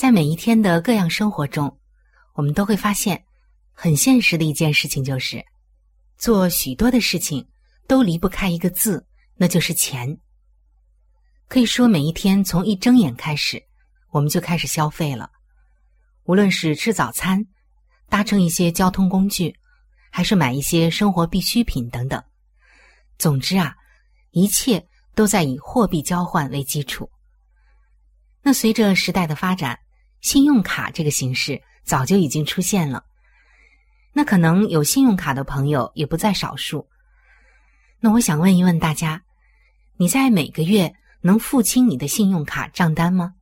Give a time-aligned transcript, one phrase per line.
[0.00, 1.78] 在每一天的各样生活中，
[2.32, 3.22] 我们都会发现，
[3.74, 5.44] 很现实的一件事情就是，
[6.16, 7.46] 做许多的事情
[7.86, 10.18] 都离不开一个字，那就是钱。
[11.48, 13.62] 可以说，每一天从一睁眼开始，
[14.08, 15.30] 我们就开始消费了，
[16.24, 17.46] 无论是吃早餐。
[18.08, 19.54] 搭乘一些交通工具，
[20.10, 22.24] 还是买一些生活必需品等等。
[23.18, 23.76] 总之啊，
[24.30, 24.82] 一切
[25.14, 27.10] 都在以货币交换为基础。
[28.40, 29.78] 那随着时代的发展，
[30.20, 33.04] 信用卡这个形式早就已经出现了。
[34.12, 36.88] 那可能有信用卡的朋友也不在少数。
[38.00, 39.22] 那我想问一问大家：
[39.96, 43.34] 你在每个月能付清你的信用卡账单吗？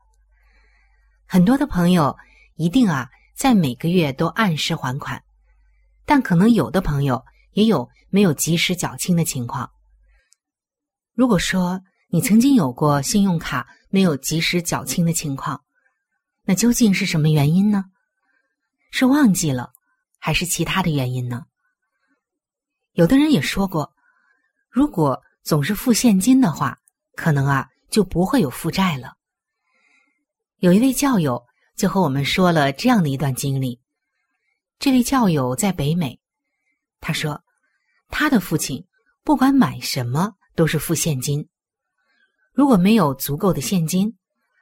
[1.26, 2.16] 很多的朋友
[2.56, 3.10] 一定啊。
[3.38, 5.22] 在每个月都按时还款，
[6.04, 9.70] 但可能有的朋友也有没有及时缴清的情况。
[11.14, 15.62] 如果说你曾经有过信用卡没有及时缴清的情况，
[16.48, 17.84] 那究竟是什么原因呢？
[18.90, 19.70] 是忘记了，
[20.18, 21.44] 还是其他的原因呢？
[22.92, 23.94] 有的人也说过，
[24.70, 26.78] 如果总是付现金的话，
[27.16, 29.12] 可能啊就不会有负债了。
[30.56, 31.46] 有一位教友。
[31.78, 33.80] 就和我们说了这样的一段经历。
[34.80, 36.18] 这位教友在北美，
[36.98, 37.40] 他说，
[38.08, 38.84] 他的父亲
[39.22, 41.48] 不管买什么都是付现金。
[42.52, 44.18] 如果没有足够的现金，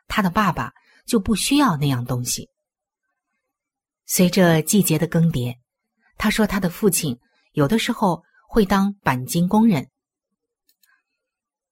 [0.08, 0.74] 他的爸爸
[1.06, 2.50] 就不需要那样东西。
[4.04, 5.56] 随着季节的更迭，
[6.18, 7.18] 他说他的父亲
[7.52, 9.90] 有的时候会当钣金工人，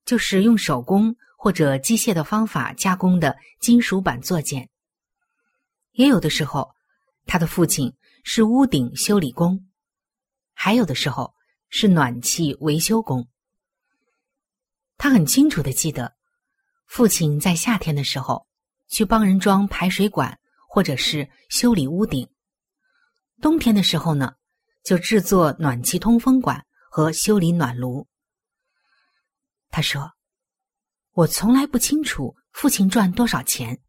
[0.05, 4.71] 就是用手工或者机械的方法加工的金属板作件。
[5.93, 6.75] 也有的时候，
[7.27, 9.69] 他的父亲是屋顶修理工，
[10.53, 11.35] 还有的时候
[11.69, 13.29] 是暖气维修工。
[14.97, 16.17] 他很清楚的记得，
[16.87, 18.47] 父亲在夏天的时候
[18.95, 20.39] 去帮人装排水管，
[20.69, 22.25] 或者是修理屋顶；
[23.43, 24.35] 冬天的时候呢，
[24.85, 28.07] 就制作暖气通风管和修理暖炉。
[29.69, 30.13] 他说
[31.11, 33.81] ：“我从来不清楚父亲赚多少钱。”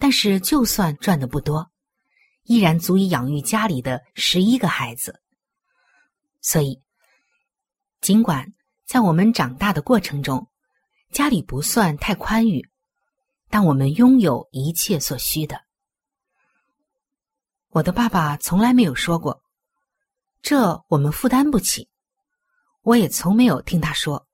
[0.00, 1.70] 但是，就算赚的不多，
[2.44, 5.20] 依然足以养育家里的十一个孩子。
[6.40, 6.82] 所以，
[8.00, 8.50] 尽管
[8.86, 10.48] 在我们长大的过程中，
[11.12, 12.66] 家里不算太宽裕，
[13.50, 15.60] 但我们拥有一切所需的。
[17.68, 19.42] 我的爸爸从来没有说过，
[20.40, 21.88] 这我们负担不起。
[22.82, 24.26] 我也从没有听他说，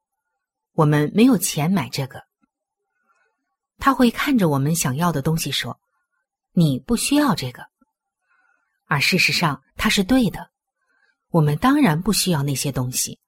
[0.72, 2.22] 我们没有钱买这个。
[3.78, 5.80] 他会看着我们想要的东西说
[6.52, 7.66] ：“你不需要这个。”
[8.86, 10.50] 而事实上，他是对的。
[11.30, 13.18] 我们当然不需要那些东西，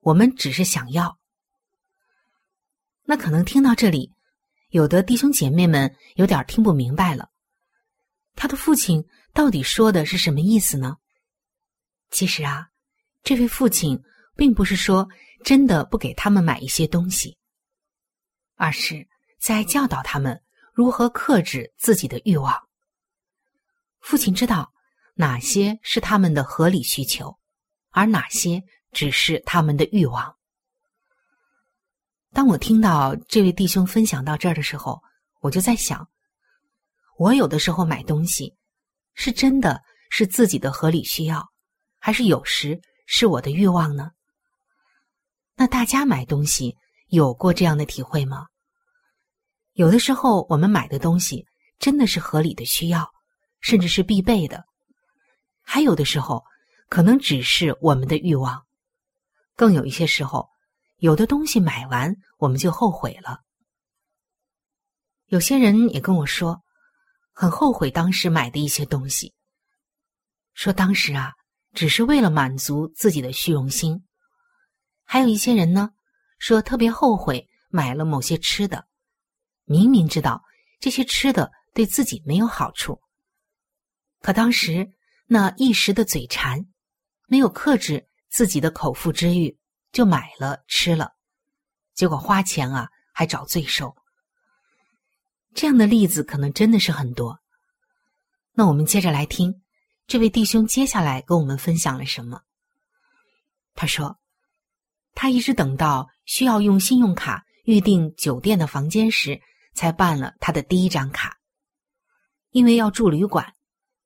[0.00, 1.18] 我们只是想要。
[3.04, 4.12] 那可能听到这里，
[4.68, 7.30] 有的弟兄姐妹们有点听不明白了。
[8.34, 10.96] 他的父亲到底说的是什么意思呢？
[12.10, 12.68] 其实啊，
[13.22, 14.02] 这位父亲
[14.36, 15.08] 并不是说
[15.44, 17.36] 真的不给他们买一些东西，
[18.54, 19.08] 而是。
[19.38, 20.42] 在教导他们
[20.72, 22.68] 如何克制自己的欲望。
[24.00, 24.72] 父亲知道
[25.14, 27.38] 哪些是他们的合理需求，
[27.90, 30.35] 而哪些只是他们的欲望。
[32.36, 35.02] 当我听到这位弟兄分享到这儿的时候，
[35.40, 36.06] 我就在想：
[37.16, 38.54] 我有的时候买东西，
[39.14, 41.48] 是真的是自己的合理需要，
[41.98, 44.10] 还是有时是我的欲望呢？
[45.54, 46.76] 那大家买东西
[47.08, 48.48] 有过这样的体会吗？
[49.72, 51.46] 有的时候我们买的东西
[51.78, 53.10] 真的是合理的需要，
[53.62, 54.58] 甚至是必备的；
[55.62, 56.44] 还有的时候
[56.90, 58.62] 可能只是我们的欲望。
[59.54, 60.46] 更有一些时候，
[60.98, 63.40] 有的东西买完我们就后悔了。
[65.26, 66.62] 有些人也跟我说，
[67.32, 69.34] 很后悔当时买的一些东西，
[70.54, 71.32] 说当时啊
[71.74, 74.06] 只是为了满足自己的虚荣心。
[75.04, 75.90] 还有一些人呢，
[76.38, 78.86] 说特别后悔买了某些吃的，
[79.64, 80.42] 明明知道
[80.80, 83.00] 这些吃的对自己没有好处，
[84.20, 84.92] 可当时
[85.26, 86.66] 那一时的嘴馋，
[87.26, 89.58] 没有克制自己的口腹之欲，
[89.96, 91.14] 就买了吃了，
[91.94, 93.96] 结果花钱啊还找罪受。
[95.54, 97.40] 这样的例子可能真的是很多。
[98.52, 99.62] 那我们接着来听
[100.06, 102.42] 这位弟兄接下来跟我们分享了什么。
[103.74, 104.18] 他说。
[105.18, 109.40] 他一直等到需要用信用卡预订酒店的房间时，
[109.72, 111.38] 才办了他的第一张卡。
[112.50, 113.54] 因为要住旅馆，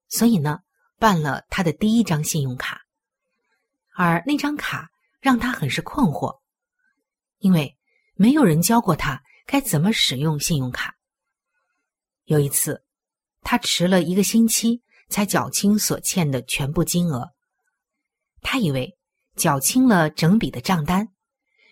[0.06, 0.60] 所以呢，
[1.00, 2.82] 办了他的第一张信用卡。
[3.96, 4.88] 而那张卡
[5.20, 6.40] 让他很是困惑，
[7.38, 7.76] 因为
[8.14, 10.94] 没有人教过他该怎么使用信用卡。
[12.24, 12.84] 有一次，
[13.42, 17.30] 他迟了一个星期才缴清所欠的全部金额，
[18.40, 18.96] 他以为。
[19.36, 21.08] 缴清了整笔的账单，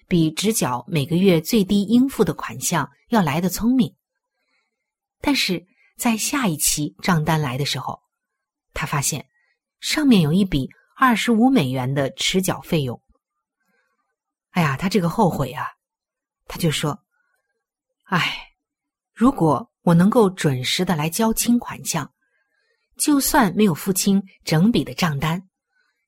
[0.06, 3.94] 比只缴每个月最低应付的款项要来的聪明。
[5.20, 5.66] 但是
[5.98, 8.00] 在下一期账单来的时候，
[8.72, 9.28] 他发现
[9.80, 13.02] 上面有一笔二十五美元的迟缴费用。
[14.50, 15.66] 哎呀，他这个后悔啊！
[16.46, 17.04] 他就说
[18.06, 18.54] ：“哎，
[19.14, 22.12] 如果我能够准时的来交清款项，
[22.96, 25.42] 就算没有付清整笔的账单。”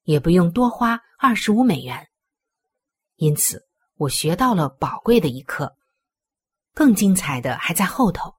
[0.05, 2.09] 也不用多花二十五美元，
[3.17, 5.77] 因此我学到了宝贵的一课。
[6.75, 8.35] 更精彩的还在后头。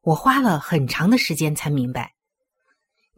[0.00, 2.14] 我花了很长的时间才明白，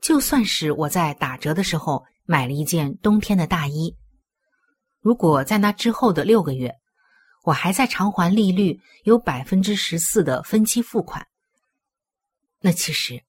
[0.03, 3.97] 就算是我在打折的时候买了一件冬天的大衣，
[5.05, 6.75] 如果在那之后的六个月，
[7.43, 11.27] 我还在偿还利率有百分之十四的分期付款，
[12.61, 13.23] 那其实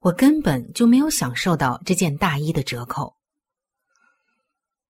[0.00, 3.14] 我根本就没有享受到这件大衣的折扣。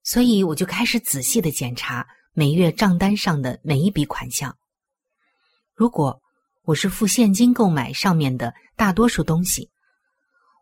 [0.02, 4.56] 所以我就开始仔细的检查每月账单上的每一笔款项。
[5.74, 6.22] 如果
[6.62, 9.70] 我是付现金购买上面的大多数东西，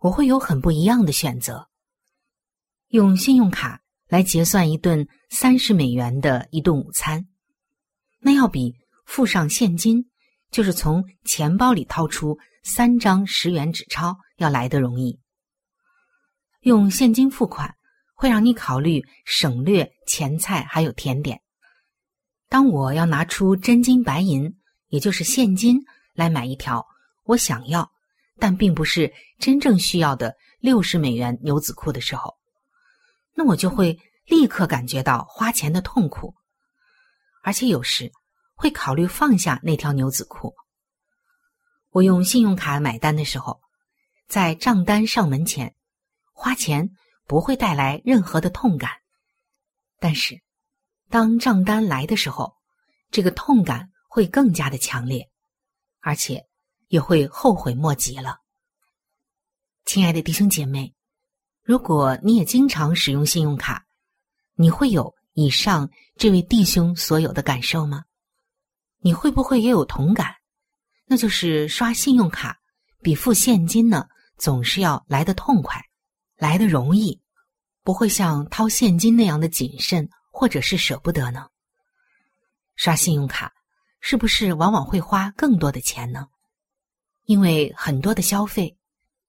[0.00, 1.68] 我会有很不一样的选择。
[2.88, 7.26] 用信用卡来结算一顿三十美元的一顿午餐，
[8.20, 8.74] 那要比
[9.06, 10.10] 付上现金，
[10.50, 15.18] 就是从钱包里掏出三张十元纸钞要来的容易。
[16.62, 17.74] 用现金付款。
[18.20, 21.40] 会让你考虑省略前菜还有甜点。
[22.48, 24.56] 当我要拿出真金白银，
[24.88, 25.78] 也就是现金
[26.14, 26.84] 来买一条
[27.26, 27.88] 我想要
[28.40, 32.34] 但并不是真正需要的六十美元牛仔裤的时候，
[33.38, 33.96] 那我就会
[34.26, 36.34] 立刻感觉到花钱的痛苦，
[37.44, 38.10] 而且有时
[38.56, 40.52] 会考虑放下那条牛仔裤。
[41.90, 43.60] 我用信用卡买单的时候，
[44.26, 45.76] 在账单上门前
[46.32, 46.90] 花钱。
[47.28, 48.90] 不会带来任何的痛感，
[49.98, 50.40] 但是
[51.10, 52.56] 当账单来的时候，
[53.10, 55.28] 这个痛感会更加的强烈，
[56.00, 56.46] 而且
[56.86, 58.38] 也会后悔莫及了。
[59.84, 60.94] 亲爱的弟兄姐妹，
[61.68, 63.84] 如果你也经常使用信用卡，
[64.54, 68.04] 你会有以上这位弟兄所有的感受吗？
[69.00, 70.34] 你会不会也有同感？
[71.04, 72.58] 那就是刷信用卡
[73.02, 74.08] 比付现金呢，
[74.38, 75.78] 总是要来的痛快。
[76.38, 77.20] 来的容易，
[77.82, 81.48] 不会像掏现金那样的谨慎或者是舍不得呢。
[82.76, 83.52] 刷信用卡
[84.00, 86.28] 是不是往往会花更多的钱呢？
[87.26, 88.74] 因为很多的消费，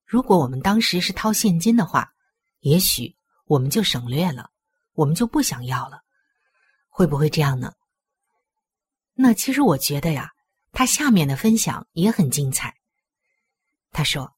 [0.05, 2.10] 如果我们当时是掏现金的话，
[2.59, 4.49] 也许我们就省略了，
[4.93, 6.01] 我们就不想要了。
[6.89, 7.73] 会不会这样呢？
[9.13, 10.31] 那其实我觉得呀，
[10.71, 12.75] 他下面的分享也很精彩。
[13.91, 14.35] 他说，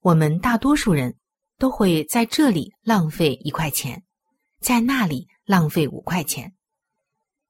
[0.00, 1.18] 我们大多数人。
[1.58, 4.02] 都会在这里浪费一块钱，
[4.58, 6.56] 在那里浪费五块钱，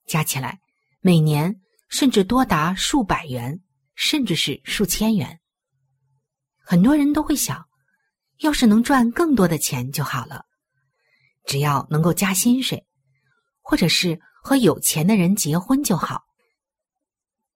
[0.04, 0.60] 加起来
[1.00, 3.62] 每年甚至多达数百元，
[3.94, 5.40] 甚至是数千元。
[6.58, 7.66] 很多人都会想，
[8.42, 10.44] 要是能赚更多的钱就好了，
[11.44, 12.87] 只要能够加薪水，
[13.61, 16.22] 或者是和有钱的人结婚就好。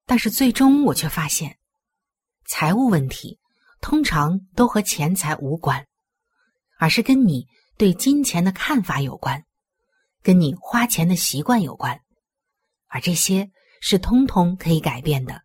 [0.04, 1.58] 但是最终我却发现，
[2.46, 3.38] 财务问题。
[3.78, 5.86] 通常都和钱财无关，
[6.78, 9.44] 而是跟你对金钱的看法有关，
[10.22, 12.00] 跟你花钱的习惯有关，
[12.88, 13.48] 而这些
[13.80, 15.42] 是通通可以改变的。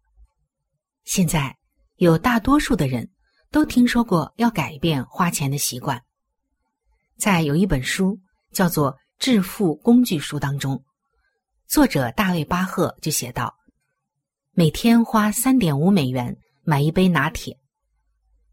[1.03, 1.55] 现在
[1.97, 3.11] 有大多数的人
[3.51, 6.01] 都听说过要改变花钱的习惯，
[7.17, 8.17] 在有一本书
[8.53, 10.81] 叫做《致富工具书》当中，
[11.67, 13.53] 作者大卫·巴赫就写道：
[14.53, 17.59] 每天花三点五美元买一杯拿铁。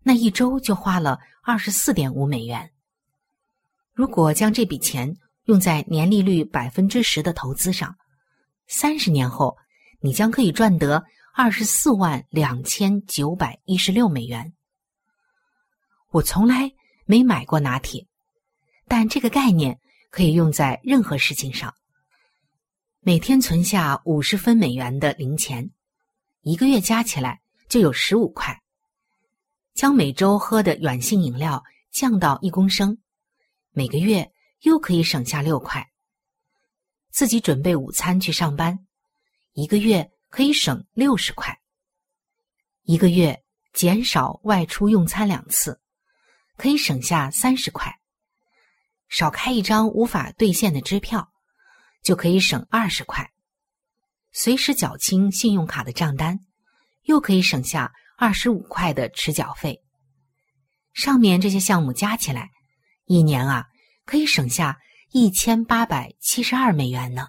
[0.02, 2.72] 那一周就花了二十四点五美元。
[3.92, 7.94] 如果将这笔钱用在年利率百分之十的投资上，
[8.66, 9.56] 三十年后
[10.00, 11.04] 你将可以赚得
[11.36, 14.52] 二十四万两千九百一十六美元。
[16.10, 16.72] 我从来
[17.04, 18.06] 没买过拿铁，
[18.86, 19.78] 但这个概念
[20.10, 21.74] 可以用在任何事情上。
[23.00, 25.70] 每天存下五十分美元的零钱，
[26.42, 28.62] 一个月加起来就有十五块。
[29.74, 32.98] 将每周喝的软性饮料降到一公升，
[33.70, 35.90] 每个月又可以省下六块。
[37.10, 38.86] 自己准备午餐去上班，
[39.52, 41.60] 一个月可以省六十块。
[42.82, 45.80] 一个月减少外出用餐两次，
[46.58, 47.98] 可以省下三十块。
[49.08, 51.32] 少开一张无法兑现的支票，
[52.02, 53.32] 就可以省二十块。
[54.32, 56.38] 随时缴清信用卡的账单，
[57.04, 57.90] 又可以省下。
[58.20, 59.80] 二十五块的迟缴费，
[60.92, 62.50] 上面这些项目加起来，
[63.04, 63.66] 一年啊
[64.04, 64.76] 可以省下
[65.12, 67.28] 一千八百七十二美元呢。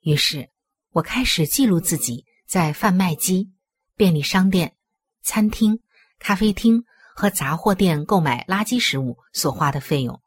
[0.00, 0.48] 于是，
[0.92, 3.52] 我开始记录自己在贩卖机、
[3.96, 4.74] 便利商店、
[5.20, 5.78] 餐厅、
[6.18, 6.82] 咖啡厅
[7.18, 10.22] 和杂货店购买垃圾食物所花的费用。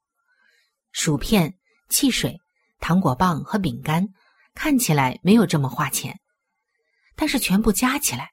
[0.92, 1.58] 薯片、
[1.88, 2.42] 汽水、
[2.82, 4.10] 糖果棒和饼干
[4.56, 6.20] 看起来没有这么花钱，
[7.16, 8.32] 但是全部加起来。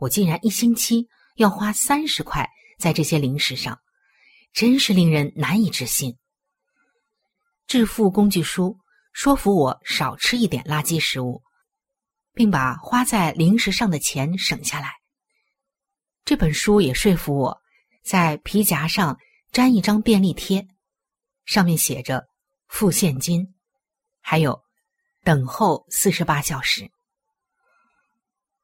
[0.00, 3.78] 我竟然一星期要花三十块在这些零食上，
[4.52, 6.16] 真是令人难以置信。
[7.68, 8.76] 致富工具书
[9.12, 11.40] 说服我少吃一点垃圾食物，
[12.34, 14.92] 并把花在零食上的钱省下来。
[16.24, 17.62] 这本书也说服我
[18.06, 19.18] 在皮夹上
[19.50, 20.68] 粘一张便利贴，
[21.44, 22.28] 上面写着
[22.68, 23.52] “付现金”，
[24.22, 24.62] 还有
[25.24, 26.88] “等候四十八小时”。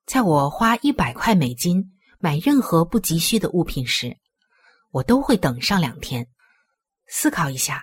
[0.06, 4.16] 在我花一百块美金买任何不急需的物品时，
[4.92, 6.28] 我都会等上两天，
[7.08, 7.82] 思考一下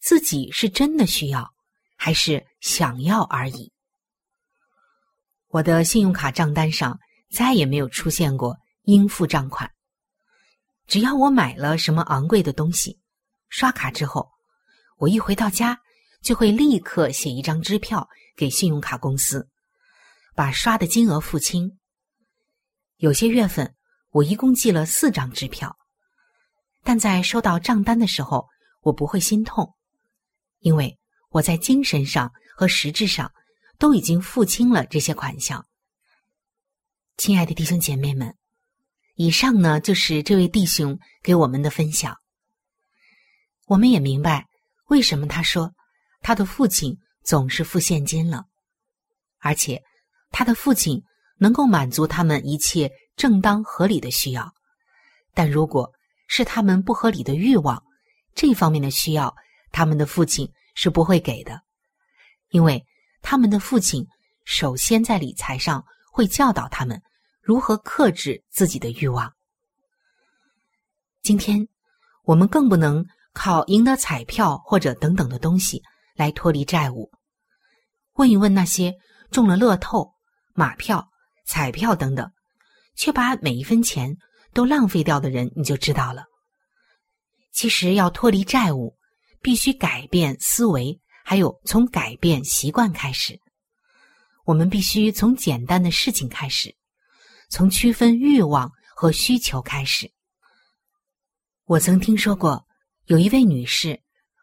[0.00, 1.50] 自己是真的需要
[1.96, 3.72] 还是想要而已。
[5.46, 7.00] 我的信用卡账单上
[7.30, 9.72] 再也没有出现过应付账款。
[10.88, 12.98] 只要我买了什么昂贵的东西，
[13.48, 14.28] 刷卡之后，
[14.96, 15.78] 我一回到家
[16.22, 19.48] 就会立刻写一张支票给信用卡公司。
[20.34, 21.80] 把刷的金额付清。
[22.98, 23.74] 有些月份
[24.10, 25.76] 我一共寄了四张支票，
[26.84, 28.46] 但在收到账单的时候，
[28.82, 29.74] 我不会心痛，
[30.60, 30.96] 因为
[31.30, 33.32] 我在精神上和实质上
[33.78, 35.66] 都已经付清了这些款项。
[37.16, 38.37] 亲爱的弟兄姐妹们，
[39.18, 42.16] 以上呢就是这位弟兄给我们的分享。
[43.66, 44.46] 我们也明白
[44.86, 45.74] 为什么他说
[46.20, 48.46] 他的父亲总是付现金了，
[49.40, 49.82] 而且。
[50.30, 51.02] 他的父亲
[51.38, 54.52] 能够满足他们一切正当合理的需要，
[55.32, 55.90] 但如果
[56.26, 57.82] 是他们不合理的欲望，
[58.34, 59.34] 这方面的需要，
[59.72, 61.62] 他们的父亲是不会给的，
[62.50, 62.84] 因为
[63.22, 64.06] 他们的父亲
[64.44, 65.82] 首先在理财上
[66.12, 67.00] 会教导他们
[67.48, 69.32] 如何克制自己的欲望。
[71.22, 71.66] 今天
[72.24, 73.02] 我们更不能
[73.32, 75.82] 靠赢得彩票或者等等的东西
[76.14, 77.10] 来脱离债务。
[78.16, 78.94] 问一问那些
[79.30, 80.12] 中了乐透。
[80.52, 81.08] 马票、
[81.46, 82.30] 彩票等等，
[82.96, 84.14] 却把每一分钱
[84.52, 86.24] 都浪费掉的人，你就知道了。
[87.52, 88.94] 其实要脱离债务，
[89.40, 93.40] 必须改变思维，还有从改变习惯开始。
[94.44, 96.74] 我们必须从简单的事情开始，
[97.48, 100.10] 从区分欲望和需求开始。
[101.64, 102.66] 我曾听说过，
[103.06, 104.00] 有一位女士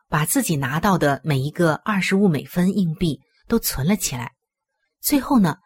[0.07, 4.33] 把自己拿到的每一个二十五美分硬币都存了起来，
[5.01, 5.57] 最后呢。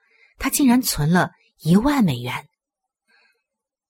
[0.41, 1.31] 她竟然存了
[1.63, 2.47] 一万美元，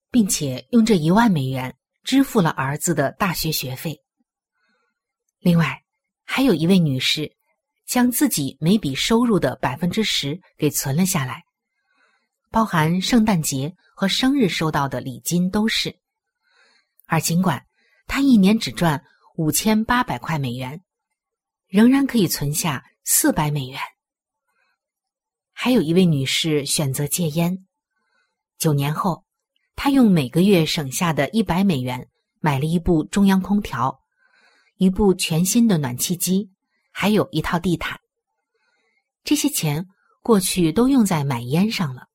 [0.10, 4.02] 并且用这一万美元支付了儿子的大学学费。
[5.38, 5.84] 另外，
[6.26, 7.32] 还有一位女士
[7.86, 11.44] 将自己每笔收入的百分之十给存了下来，
[12.52, 15.96] 包含圣诞节和生日收到的礼金都是。
[17.06, 17.66] 而尽管
[18.08, 19.04] 她一年只赚
[19.36, 20.82] 五千八百块美元，
[21.68, 23.80] 仍然可以存下四百美元。
[25.54, 27.66] 还有一位女士选择戒烟，
[28.58, 29.26] 九年后，
[29.76, 34.02] 他用每个月省下的一百美元买了一部中央空调，
[34.78, 36.50] 一部全新的暖气机，
[36.92, 38.00] 还有一套地毯。
[39.24, 39.88] 这些钱
[40.22, 42.09] 过去都用在买烟上了。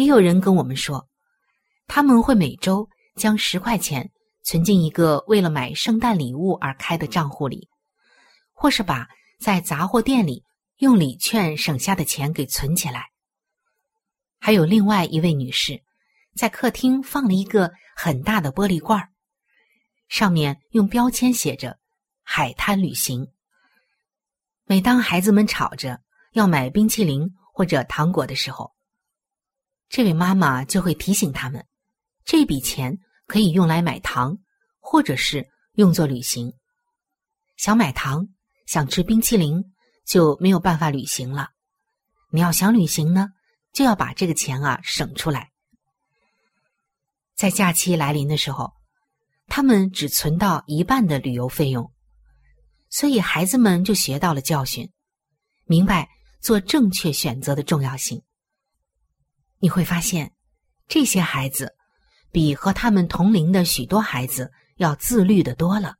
[0.00, 1.06] 也有人跟我们说，
[1.86, 4.10] 他们会每周将十块钱
[4.42, 7.68] 存进一个为了买圣诞礼物而开的账户里，
[8.54, 9.06] 或是把
[9.38, 10.42] 在杂货店里
[10.78, 13.10] 用礼券省下的钱给存起来。
[14.38, 15.82] 还有另外一位女士，
[16.34, 19.06] 在客厅放了一个很大的玻璃罐
[20.08, 21.78] 上面用标签写着
[22.24, 23.28] “海滩旅行”。
[24.64, 26.00] 每当孩子们吵着
[26.32, 28.72] 要买冰淇淋或者糖果的时候，
[29.90, 31.66] 这位妈妈就会提醒他们，
[32.24, 34.38] 这笔钱可以用来买糖，
[34.78, 36.54] 或者是用作旅行。
[37.56, 38.28] 想买糖、
[38.66, 39.60] 想吃冰淇淋
[40.06, 41.48] 就没有办法旅行了。
[42.30, 43.30] 你要想旅行呢，
[43.72, 45.50] 就要把这个钱啊省出来。
[47.34, 48.72] 在假期来临的时候，
[49.48, 51.92] 他们只存到一半的旅游费用。
[52.90, 54.88] 所以，孩子们就学到了教训，
[55.64, 56.08] 明白
[56.40, 58.22] 做正确选择的重要性。
[59.60, 60.32] 你会发现，
[60.88, 61.74] 这些孩子
[62.32, 65.94] 比和他们同龄的许多孩子要自律的多了。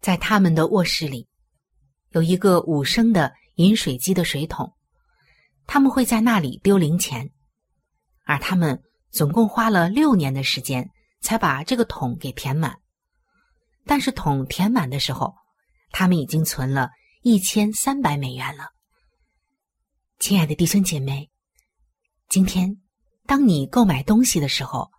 [0.00, 1.26] 在他们的卧室里，
[2.10, 4.72] 有一个五升的饮水机的水桶，
[5.66, 7.30] 他们会在那里丢零钱，
[8.24, 10.90] 而他们总共花了六年的时间
[11.22, 12.78] 才把这个桶给填满。
[13.86, 15.34] 但是桶填满的时候，
[15.90, 16.90] 他们已经存了
[17.22, 18.68] 一千三百美元了，
[20.18, 21.30] 亲爱的弟兄姐妹，
[22.28, 22.76] 今天
[23.26, 24.90] 当你购买东西的时候，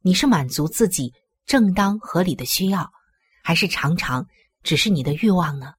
[0.00, 1.12] 你是满足自己
[1.46, 2.90] 正当合理的需要，
[3.42, 4.26] 还是常常
[4.62, 5.74] 只是你的欲望呢？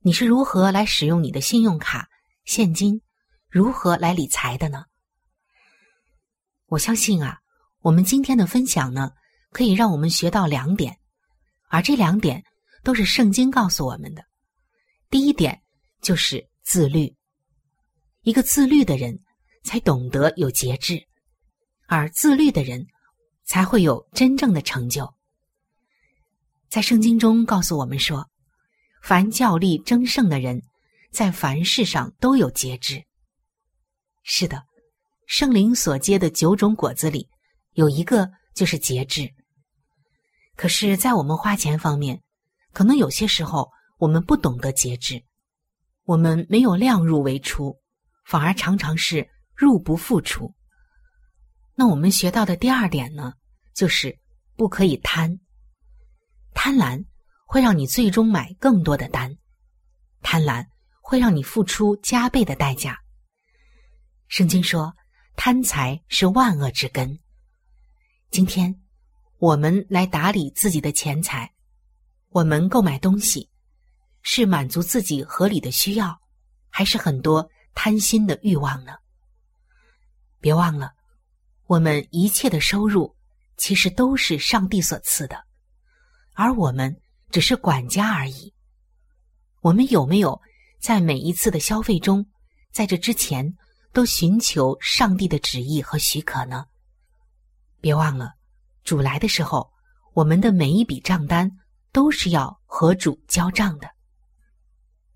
[0.00, 2.08] 你是如何来使用你的信用卡、
[2.44, 3.00] 现金，
[3.48, 4.84] 如何来理财的呢？
[6.66, 7.38] 我相信啊，
[7.80, 9.12] 我们今天的分享呢，
[9.50, 10.98] 可以让我们学到两点，
[11.68, 12.44] 而这两点。
[12.84, 14.24] 都是圣经告诉我们的。
[15.10, 15.60] 第一点
[16.00, 17.14] 就是自律，
[18.22, 19.18] 一个自律的人
[19.62, 21.02] 才懂得有节制，
[21.86, 22.86] 而自律的人
[23.44, 25.12] 才会有真正的成就。
[26.68, 28.28] 在圣经中告诉我们说，
[29.02, 30.62] 凡教力争胜的人，
[31.10, 33.02] 在凡事上都有节制。
[34.22, 34.62] 是的，
[35.26, 37.28] 圣灵所结的九种果子里，
[37.72, 39.32] 有一个就是节制。
[40.56, 42.20] 可是，在我们花钱方面，
[42.72, 45.22] 可能有些时候我们不懂得节制，
[46.04, 47.78] 我们没有量入为出，
[48.26, 49.26] 反而常常是
[49.58, 50.54] 入不敷出。
[51.74, 53.32] 那我们学到的第二点呢，
[53.74, 54.16] 就是
[54.54, 55.36] 不可以贪。
[56.54, 57.04] 贪婪
[57.44, 59.36] 会让你最终买更多的单，
[60.22, 60.64] 贪婪
[61.02, 62.96] 会让你付出加倍的代价。
[64.28, 64.94] 圣经说，
[65.34, 67.18] 贪财是万恶之根。
[68.30, 68.80] 今天
[69.38, 71.52] 我们来打理自己的钱财。
[72.28, 73.50] 我们购买东西，
[74.22, 76.16] 是满足自己合理的需要，
[76.68, 78.92] 还是很多贪心的欲望呢？
[80.40, 80.92] 别忘了，
[81.66, 83.14] 我们一切的收入
[83.56, 85.44] 其实都是上帝所赐的，
[86.34, 88.52] 而我们只是管家而已。
[89.60, 90.40] 我们有没有
[90.80, 92.26] 在每一次的消费中，
[92.72, 93.56] 在这之前
[93.92, 96.66] 都寻求上帝的旨意和许可呢？
[97.80, 98.32] 别忘了，
[98.84, 99.70] 主来的时候，
[100.14, 101.50] 我们的每一笔账单。
[101.90, 103.88] 都是要和主交账的。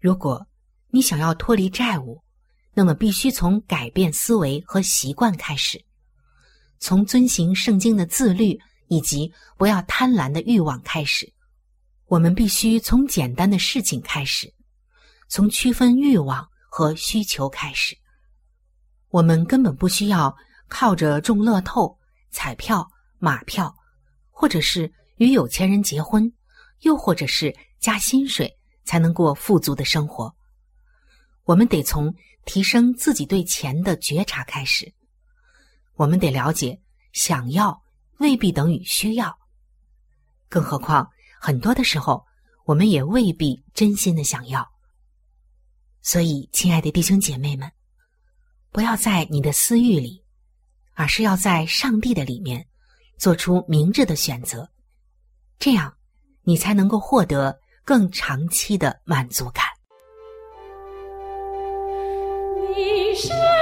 [0.00, 0.44] 如果
[0.88, 2.21] 你想要脱离债务，
[2.74, 5.82] 那么必须从改变思维和习惯开始，
[6.78, 8.58] 从遵循圣经的自律
[8.88, 11.32] 以及不要贪婪的欲望开始。
[12.06, 14.52] 我们必须从简单的事情开始，
[15.28, 17.96] 从区分欲望和需求开始。
[19.11, 20.35] 我们根本不需要
[20.68, 21.98] 靠着中乐透、
[22.30, 23.74] 彩票、马票，
[24.30, 26.32] 或者是与有钱人结婚。
[26.82, 30.35] 又或者是加薪水才能过富足的生活，
[31.44, 32.12] 我们得从
[32.44, 34.92] 提升自己对钱的觉察开始。
[35.94, 36.81] 我们得了解，
[37.12, 37.83] 想要
[38.18, 39.38] 未必等于需要，
[40.48, 41.09] 更何况
[41.40, 42.24] 很多的时候，
[42.64, 44.66] 我们也未必真心的想要。
[46.02, 47.70] 所以，亲爱的弟兄姐妹们，
[48.70, 50.24] 不要在你的私欲里，
[50.94, 52.66] 而是要在上帝的里面
[53.18, 54.70] 做出明智的选择，
[55.59, 55.96] 这样。
[56.44, 59.64] 你才能够获得更长期的满足感。
[63.24, 63.62] 你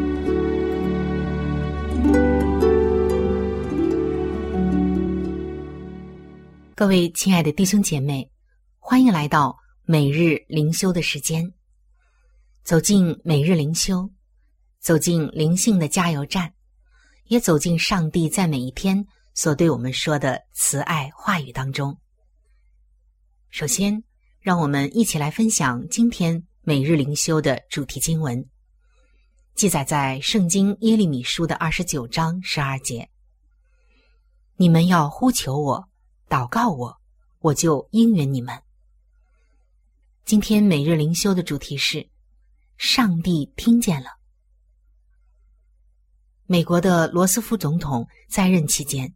[6.81, 8.27] 各位亲爱的弟兄姐妹，
[8.79, 11.53] 欢迎来到每日灵修的时间。
[12.63, 14.09] 走进每日灵修，
[14.79, 16.51] 走进灵性的加油站，
[17.25, 21.95] 也走进上帝在每一天所对我们说的慈爱话语当中。
[23.51, 24.03] 首先，
[24.39, 28.43] 让我们一起来分享今天每日灵修的主题经文，
[29.53, 33.07] 记载在圣经耶利米书的二十九章十二节
[34.57, 35.89] ：“你们要呼求我。”
[36.31, 36.97] 祷告我，
[37.39, 38.57] 我就应允你们。
[40.23, 42.07] 今天每日灵修的主题是：
[42.77, 44.11] 上帝听见了。
[46.45, 49.13] 美国的罗斯福总统在任期间，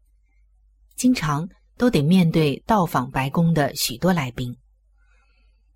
[0.97, 1.47] 经常
[1.78, 4.54] 都得面对到访白宫的许多来宾，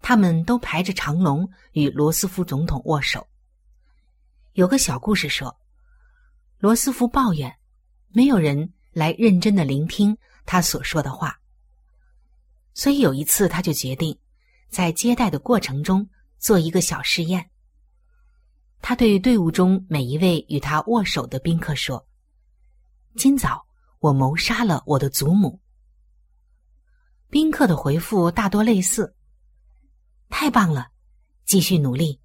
[0.01, 3.25] 他们都排着长龙与罗斯福总统握手。
[4.55, 5.57] 有个小故事说，
[6.57, 7.55] 罗斯福抱怨
[8.09, 10.17] 没有人来认真的聆听。
[10.51, 11.39] 他所说的话，
[12.73, 14.17] 所以有一次，他就决定
[14.67, 16.09] 在接待的过程中
[16.39, 17.51] 做一个小试验。
[18.81, 22.03] 他对队伍中每一位与他握手的宾客说
[23.15, 23.63] ：“今早
[23.99, 25.61] 我谋杀了我的祖母。”
[27.29, 29.15] 宾客的回复大多类似
[30.29, 30.89] ：“太棒了，
[31.45, 32.19] 继续努力，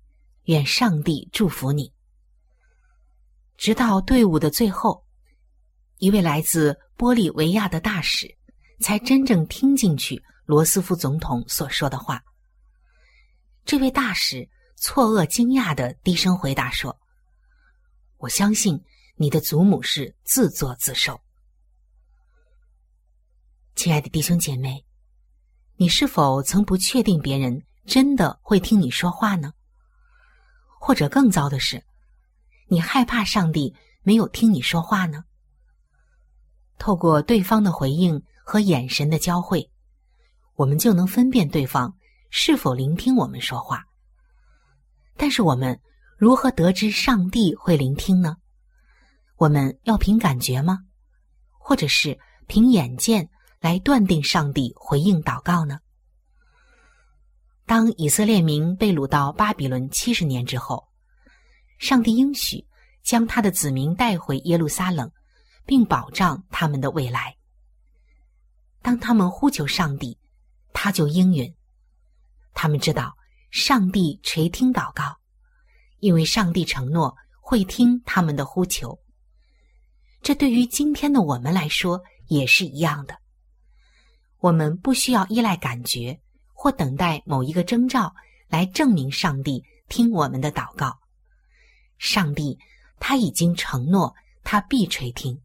[0.45, 1.93] 愿上帝祝福你。”
[3.59, 5.05] 直到队伍的最后，
[5.99, 6.81] 一位来自。
[6.97, 8.37] 玻利维亚的大使
[8.81, 12.23] 才真正听进去罗斯福总统所说的话。
[13.65, 16.99] 这位大使错愕惊讶的低声回答说
[18.19, 18.85] ：“我相信
[19.17, 21.21] 你的祖母是自作自受。”
[23.75, 24.85] 亲爱的弟兄姐妹，
[25.77, 29.53] 你是否曾不确定别人真的会听你说话呢？
[30.79, 31.83] 或者更糟的是，
[32.69, 35.25] 你害怕上帝没有听你说话呢？
[36.79, 39.71] 透过对方的回应和眼神的交汇，
[40.55, 41.95] 我们就能分辨对方
[42.31, 43.85] 是否聆听我们说话。
[45.17, 45.81] 但是，我们
[46.19, 48.37] 如何得知上帝会聆听呢？
[49.37, 50.81] 我们要凭感觉吗？
[51.59, 53.29] 或者是凭眼见
[53.61, 55.79] 来断定上帝回应祷告呢？
[57.67, 60.87] 当以色列民被掳到巴比伦七十年之后，
[61.79, 62.67] 上帝应许
[63.03, 65.11] 将他的子民带回耶路撒冷。
[65.66, 67.37] 并保障他们的未来。
[68.83, 70.18] 当他们呼求上帝，
[70.72, 71.55] 他就应允。
[72.53, 73.16] 他们知道
[73.50, 75.16] 上帝垂听祷告，
[76.00, 78.98] 因为上帝承诺会听他们的呼求。
[80.22, 83.18] 这对于今天的我们来说也是一样的。
[84.38, 86.20] 我们不需要依赖感觉
[86.53, 88.14] 或等待某一个征兆
[88.48, 90.98] 来证明上帝听我们的祷告。
[91.98, 92.59] 上帝
[92.98, 95.40] 他已经承诺，他必垂听。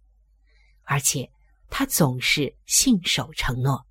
[0.91, 1.31] 而且，
[1.69, 3.85] 他总是信守承诺。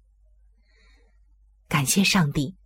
[1.69, 2.57] 感谢上帝，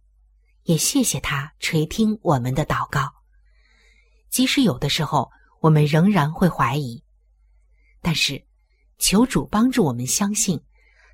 [0.62, 3.12] 也谢谢他垂听我们的祷告。
[4.30, 7.04] 即使有的时候我们仍然会怀疑，
[8.00, 8.42] 但是
[8.96, 10.58] 求主帮助我们相信，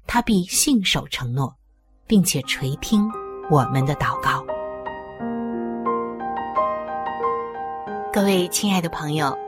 [0.07, 1.59] 他必信守承诺，
[2.07, 3.11] 并且垂听
[3.51, 4.47] 我们的祷告。
[8.13, 9.48] 各位亲爱的朋友。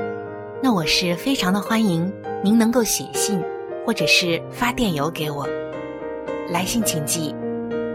[0.63, 3.41] 那我是非常的欢迎您能够写信，
[3.83, 5.47] 或者是发电邮给我。
[6.47, 7.35] 来信请寄：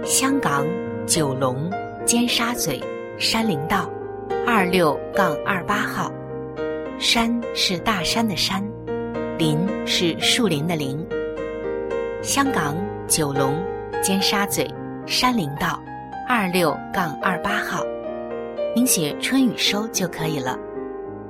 [0.05, 0.67] 香港
[1.07, 1.71] 九龙
[2.05, 2.83] 尖沙咀
[3.19, 3.89] 山林道
[4.45, 6.11] 二六杠二八号。
[6.99, 8.65] 山是大山的山，
[9.39, 10.99] 林是树林的林。
[12.21, 12.75] 香港
[13.07, 13.55] 九龙
[14.03, 14.67] 尖沙咀
[15.07, 15.81] 山林道
[16.29, 17.85] 二六杠二八号，
[18.75, 20.59] 您写“春雨收”就可以了。